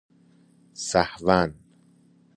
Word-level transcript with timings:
سهواً 0.89 1.53